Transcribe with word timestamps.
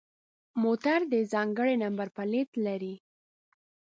موټر 0.63 0.99
د 1.13 1.15
ځانگړي 1.31 1.75
نمبر 1.83 2.07
پلیت 2.15 2.49
لري. 2.65 2.95